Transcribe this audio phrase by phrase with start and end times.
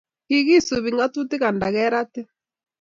[0.27, 2.27] Kikisupi ng'atutik anda keratin